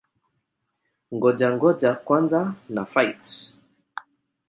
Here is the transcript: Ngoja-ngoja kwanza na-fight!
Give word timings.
Ngoja-ngoja 1.15 1.89
kwanza 2.05 2.39
na-fight! 2.73 3.25